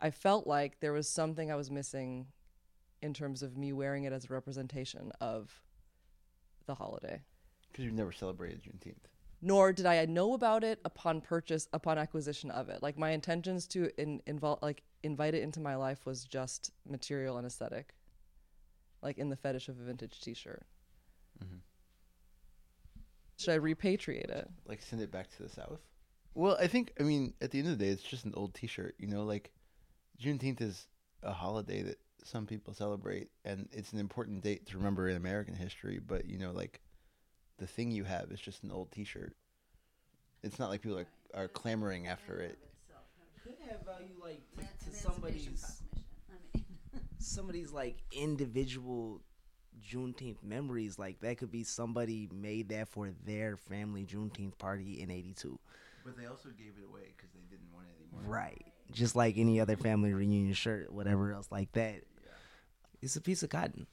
I 0.00 0.10
felt 0.10 0.46
like 0.46 0.80
there 0.80 0.92
was 0.92 1.08
something 1.08 1.50
I 1.50 1.56
was 1.56 1.70
missing 1.70 2.26
in 3.00 3.14
terms 3.14 3.42
of 3.42 3.56
me 3.56 3.72
wearing 3.72 4.04
it 4.04 4.12
as 4.12 4.26
a 4.26 4.32
representation 4.32 5.12
of 5.20 5.62
the 6.66 6.74
holiday. 6.74 7.22
Because 7.70 7.84
you've 7.84 7.94
never 7.94 8.12
celebrated 8.12 8.62
Juneteenth. 8.62 9.06
Nor 9.40 9.72
did 9.72 9.86
I 9.86 10.04
know 10.06 10.34
about 10.34 10.64
it 10.64 10.80
upon 10.84 11.20
purchase, 11.20 11.68
upon 11.72 11.96
acquisition 11.96 12.50
of 12.50 12.68
it. 12.68 12.82
Like 12.82 12.98
my 12.98 13.10
intentions 13.10 13.66
to 13.68 13.90
in, 14.00 14.20
involve, 14.26 14.58
like 14.62 14.82
invite 15.02 15.34
it 15.34 15.42
into 15.42 15.60
my 15.60 15.76
life 15.76 16.04
was 16.04 16.24
just 16.24 16.72
material 16.88 17.36
and 17.36 17.46
aesthetic, 17.46 17.94
like 19.02 19.18
in 19.18 19.28
the 19.28 19.36
fetish 19.36 19.68
of 19.68 19.78
a 19.78 19.84
vintage 19.84 20.20
T-shirt. 20.20 20.66
Mhm. 21.42 21.60
Should 23.38 23.54
I 23.54 23.58
repatriate 23.58 24.30
it? 24.30 24.50
Like 24.66 24.82
send 24.82 25.00
it 25.00 25.12
back 25.12 25.30
to 25.36 25.42
the 25.44 25.48
South. 25.48 25.80
Well, 26.34 26.56
I 26.60 26.66
think 26.66 26.92
I 26.98 27.04
mean 27.04 27.34
at 27.40 27.52
the 27.52 27.60
end 27.60 27.68
of 27.68 27.78
the 27.78 27.84
day, 27.84 27.90
it's 27.90 28.02
just 28.02 28.24
an 28.24 28.34
old 28.34 28.54
T-shirt. 28.54 28.96
You 28.98 29.06
know, 29.06 29.24
like 29.24 29.52
Juneteenth 30.20 30.60
is 30.60 30.88
a 31.22 31.32
holiday 31.32 31.82
that 31.82 32.00
some 32.24 32.46
people 32.46 32.74
celebrate, 32.74 33.30
and 33.44 33.68
it's 33.70 33.92
an 33.92 34.00
important 34.00 34.42
date 34.42 34.66
to 34.66 34.76
remember 34.76 35.08
in 35.08 35.16
American 35.16 35.54
history. 35.54 36.00
But 36.04 36.26
you 36.26 36.38
know, 36.38 36.50
like 36.50 36.80
the 37.58 37.66
thing 37.66 37.90
you 37.90 38.04
have 38.04 38.30
is 38.30 38.40
just 38.40 38.62
an 38.62 38.70
old 38.70 38.90
T-shirt. 38.92 39.34
It's 40.42 40.58
not 40.58 40.70
like 40.70 40.82
people 40.82 40.98
are, 40.98 41.06
are 41.34 41.48
clamoring 41.48 42.06
after 42.06 42.40
it. 42.40 42.58
Could 43.42 43.56
have 43.70 43.84
value 43.84 44.14
like 44.22 44.40
to, 44.56 44.62
Eman- 44.62 44.90
to 44.90 44.96
somebody's 44.96 45.82
I 46.30 46.34
mean, 46.54 46.64
somebody's 47.18 47.72
like 47.72 47.96
individual 48.12 49.20
Juneteenth 49.82 50.42
memories. 50.42 50.98
Like 50.98 51.20
that 51.20 51.38
could 51.38 51.50
be 51.50 51.64
somebody 51.64 52.28
made 52.32 52.68
that 52.70 52.88
for 52.88 53.10
their 53.24 53.56
family 53.56 54.04
Juneteenth 54.04 54.58
party 54.58 55.00
in 55.00 55.10
'82. 55.10 55.58
But 56.04 56.16
they 56.16 56.26
also 56.26 56.50
gave 56.50 56.74
it 56.78 56.84
away 56.88 57.12
because 57.16 57.30
they 57.32 57.40
didn't 57.50 57.72
want 57.72 57.86
it 57.86 58.02
anymore. 58.02 58.32
Right. 58.32 58.66
Just 58.92 59.16
like 59.16 59.36
any 59.36 59.60
other 59.60 59.76
family 59.76 60.12
reunion 60.12 60.54
shirt, 60.54 60.92
whatever 60.92 61.32
else 61.32 61.48
like 61.50 61.72
that. 61.72 62.02
It's 63.00 63.16
a 63.16 63.20
piece 63.20 63.42
of 63.42 63.50
cotton. 63.50 63.86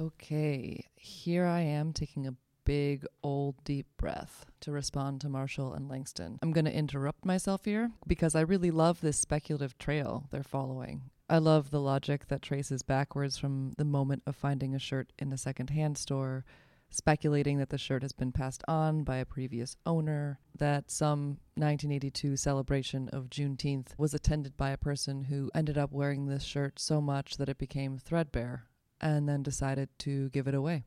Okay, 0.00 0.86
here 0.94 1.44
I 1.44 1.60
am 1.60 1.92
taking 1.92 2.26
a 2.26 2.34
big 2.64 3.04
old 3.22 3.62
deep 3.64 3.86
breath 3.98 4.46
to 4.60 4.72
respond 4.72 5.20
to 5.20 5.28
Marshall 5.28 5.74
and 5.74 5.88
Langston. 5.88 6.38
I'm 6.40 6.52
going 6.52 6.64
to 6.64 6.74
interrupt 6.74 7.24
myself 7.24 7.64
here 7.64 7.90
because 8.06 8.34
I 8.34 8.40
really 8.40 8.70
love 8.70 9.00
this 9.00 9.18
speculative 9.18 9.76
trail 9.78 10.28
they're 10.30 10.42
following. 10.42 11.02
I 11.28 11.38
love 11.38 11.70
the 11.70 11.80
logic 11.80 12.28
that 12.28 12.42
traces 12.42 12.82
backwards 12.82 13.36
from 13.36 13.72
the 13.76 13.84
moment 13.84 14.22
of 14.26 14.36
finding 14.36 14.74
a 14.74 14.78
shirt 14.78 15.12
in 15.18 15.32
a 15.32 15.38
secondhand 15.38 15.98
store, 15.98 16.44
speculating 16.90 17.58
that 17.58 17.70
the 17.70 17.78
shirt 17.78 18.02
has 18.02 18.12
been 18.12 18.32
passed 18.32 18.62
on 18.68 19.02
by 19.02 19.16
a 19.16 19.26
previous 19.26 19.76
owner, 19.84 20.38
that 20.56 20.90
some 20.90 21.38
1982 21.54 22.36
celebration 22.36 23.08
of 23.10 23.30
Juneteenth 23.30 23.88
was 23.98 24.14
attended 24.14 24.56
by 24.56 24.70
a 24.70 24.78
person 24.78 25.24
who 25.24 25.50
ended 25.54 25.76
up 25.76 25.92
wearing 25.92 26.26
this 26.26 26.44
shirt 26.44 26.78
so 26.78 27.00
much 27.00 27.36
that 27.36 27.48
it 27.48 27.58
became 27.58 27.98
threadbare 27.98 28.66
and 29.02 29.28
then 29.28 29.42
decided 29.42 29.88
to 29.98 30.30
give 30.30 30.46
it 30.46 30.54
away. 30.54 30.84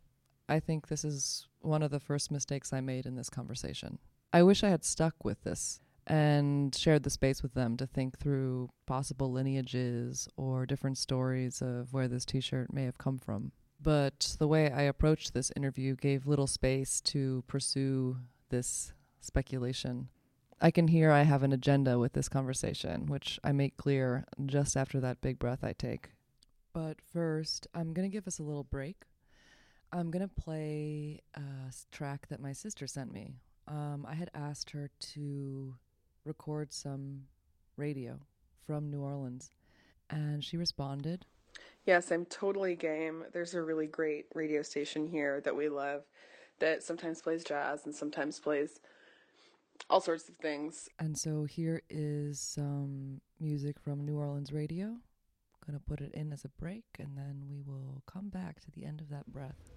I 0.48 0.60
think 0.60 0.88
this 0.88 1.04
is 1.04 1.48
one 1.60 1.84
of 1.84 1.92
the 1.92 2.00
first 2.00 2.32
mistakes 2.32 2.72
I 2.72 2.82
made 2.82 3.06
in 3.06 3.16
this 3.16 3.30
conversation. 3.30 4.00
I 4.32 4.44
wish 4.44 4.64
I 4.64 4.70
had 4.70 4.86
stuck 4.86 5.24
with 5.24 5.44
this 5.44 5.80
and 6.08 6.74
shared 6.76 7.04
the 7.04 7.10
space 7.10 7.42
with 7.42 7.54
them 7.56 7.78
to 7.78 7.88
think 7.88 8.20
through 8.20 8.70
possible 8.86 9.32
lineages 9.32 10.28
or 10.38 10.66
different 10.66 10.98
stories 10.98 11.62
of 11.62 11.94
where 11.94 12.08
this 12.08 12.26
t 12.26 12.40
shirt 12.40 12.72
may 12.72 12.84
have 12.84 12.98
come 12.98 13.18
from. 13.18 13.52
But 13.82 14.36
the 14.40 14.48
way 14.48 14.72
I 14.72 14.84
approached 14.84 15.34
this 15.34 15.52
interview 15.56 15.96
gave 15.96 16.28
little 16.28 16.48
space 16.48 17.02
to 17.02 17.44
pursue 17.48 18.18
this 18.50 18.94
speculation. 19.20 20.10
I 20.62 20.72
can 20.72 20.88
hear 20.88 21.12
I 21.12 21.24
have 21.24 21.44
an 21.44 21.52
agenda 21.52 22.00
with 22.00 22.14
this 22.14 22.30
conversation, 22.30 23.08
which 23.08 23.40
I 23.44 23.52
make 23.52 23.76
clear 23.78 24.26
just 24.46 24.78
after 24.78 25.00
that 25.02 25.22
big 25.22 25.38
breath 25.38 25.64
I 25.64 25.74
take. 25.74 26.12
But 26.76 26.98
first, 27.14 27.68
I'm 27.74 27.94
going 27.94 28.06
to 28.06 28.14
give 28.14 28.28
us 28.28 28.38
a 28.38 28.44
little 28.44 28.66
break. 28.66 29.04
I'm 29.94 30.12
going 30.12 30.28
to 30.28 30.42
play 30.42 31.22
a 31.34 31.72
track 31.90 32.28
that 32.28 32.42
my 32.42 32.52
sister 32.52 32.86
sent 32.86 33.14
me. 33.14 33.36
Um, 33.66 34.06
I 34.06 34.14
had 34.14 34.30
asked 34.36 34.72
her 34.72 34.90
to 35.14 35.74
record 36.26 36.74
some 36.74 37.22
radio 37.78 38.20
from 38.68 38.90
New 38.90 39.00
Orleans, 39.00 39.52
and 40.10 40.44
she 40.44 40.58
responded. 40.58 41.26
Yes, 41.86 42.12
I'm 42.12 42.26
totally 42.26 42.76
game. 42.76 43.24
There's 43.32 43.54
a 43.54 43.62
really 43.62 43.88
great 43.88 44.26
radio 44.36 44.62
station 44.62 45.08
here 45.08 45.40
that 45.46 45.56
we 45.56 45.70
love 45.70 46.02
that 46.60 46.84
sometimes 46.84 47.22
plays 47.22 47.46
jazz 47.46 47.86
and 47.86 47.96
sometimes 47.96 48.38
plays 48.38 48.82
all 49.90 50.02
sorts 50.02 50.28
of 50.28 50.36
things. 50.36 50.90
And 51.00 51.18
so 51.18 51.46
here 51.46 51.84
is 51.90 52.42
some 52.42 53.22
music 53.40 53.80
from 53.80 54.06
New 54.06 54.18
Orleans 54.18 54.52
radio. 54.52 54.98
Gonna 55.66 55.80
put 55.80 56.02
it 56.02 56.14
in 56.14 56.32
as 56.32 56.46
a 56.46 56.50
break, 56.50 56.86
and 57.00 57.18
then 57.18 57.44
we 57.50 57.62
will 57.62 58.04
come 58.06 58.30
back 58.30 58.60
to 58.62 58.72
the 58.72 58.86
end 58.86 59.02
of 59.02 59.10
that 59.10 59.26
breath. 59.26 59.72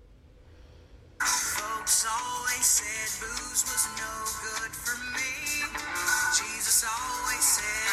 Folks 1.18 2.06
always 2.06 2.66
said 2.66 3.08
booze 3.20 3.64
was 3.64 3.88
no 3.96 4.12
good 4.44 4.72
for 4.76 4.98
me. 5.16 5.64
Jesus 6.36 6.84
always 6.84 7.42
said 7.42 7.87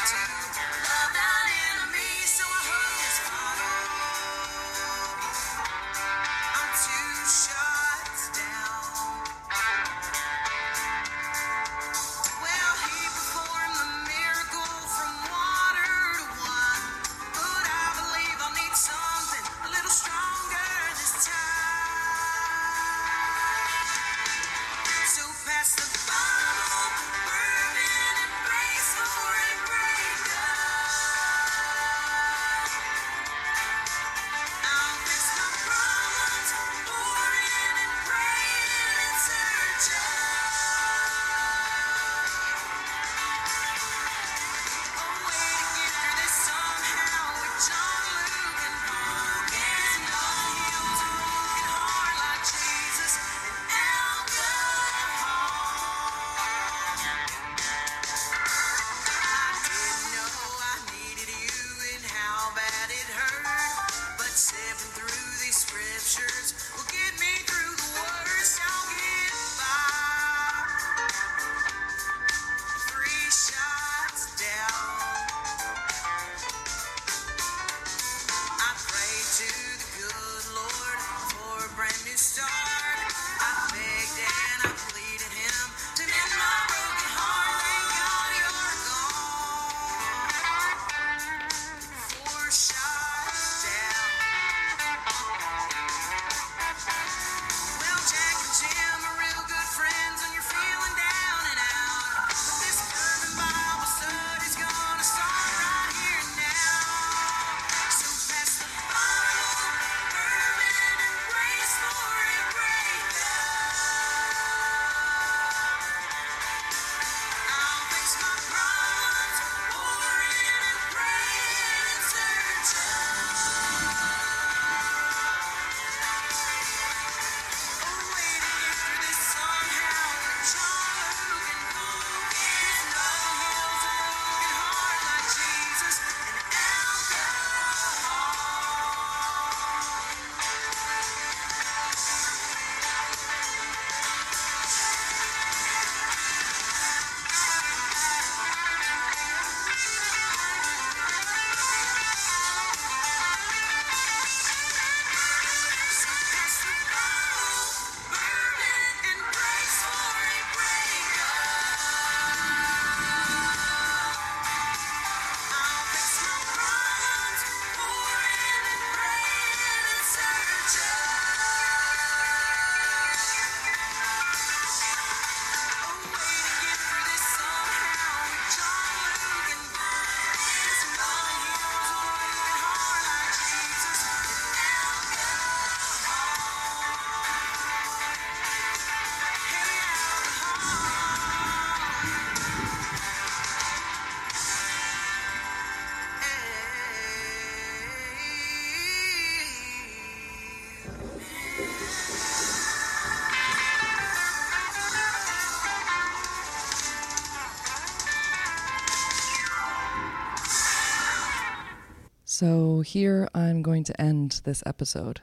So, 212.76 212.82
here 212.82 213.30
I'm 213.34 213.62
going 213.62 213.86
to 213.86 214.02
end 214.02 214.42
this 214.44 214.62
episode. 214.66 215.22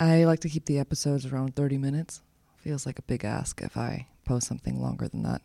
I 0.00 0.24
like 0.24 0.40
to 0.40 0.48
keep 0.48 0.64
the 0.64 0.78
episodes 0.78 1.26
around 1.26 1.54
30 1.54 1.76
minutes. 1.76 2.22
Feels 2.56 2.86
like 2.86 2.98
a 2.98 3.02
big 3.02 3.22
ask 3.22 3.60
if 3.60 3.76
I 3.76 4.06
post 4.24 4.48
something 4.48 4.80
longer 4.80 5.08
than 5.08 5.24
that. 5.24 5.42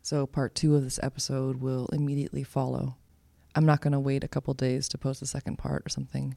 So, 0.00 0.26
part 0.26 0.54
two 0.54 0.76
of 0.76 0.84
this 0.84 0.98
episode 1.02 1.60
will 1.60 1.88
immediately 1.92 2.42
follow. 2.42 2.96
I'm 3.54 3.66
not 3.66 3.82
going 3.82 3.92
to 3.92 4.00
wait 4.00 4.24
a 4.24 4.28
couple 4.28 4.54
days 4.54 4.88
to 4.88 4.96
post 4.96 5.20
the 5.20 5.26
second 5.26 5.58
part 5.58 5.82
or 5.84 5.90
something. 5.90 6.36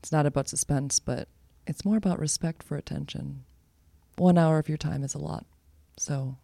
It's 0.00 0.12
not 0.12 0.26
about 0.26 0.50
suspense, 0.50 1.00
but 1.00 1.28
it's 1.66 1.86
more 1.86 1.96
about 1.96 2.18
respect 2.18 2.62
for 2.62 2.76
attention. 2.76 3.44
One 4.18 4.36
hour 4.36 4.58
of 4.58 4.68
your 4.68 4.76
time 4.76 5.02
is 5.02 5.14
a 5.14 5.18
lot. 5.18 5.46
So, 5.96 6.36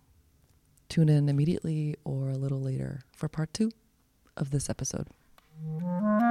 tune 0.89 1.11
in 1.11 1.29
immediately 1.29 1.97
or 2.05 2.31
a 2.31 2.39
little 2.39 2.63
later 2.63 3.03
for 3.13 3.29
part 3.29 3.53
two 3.53 3.71
of 4.35 4.51
this 4.51 4.71
episode. 4.71 5.09
Mm-hmm. 5.65 6.26